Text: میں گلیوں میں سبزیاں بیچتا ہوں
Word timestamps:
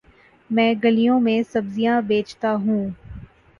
میں 0.49 0.73
گلیوں 0.83 1.19
میں 1.19 1.41
سبزیاں 1.51 2.01
بیچتا 2.01 2.53
ہوں 2.55 2.89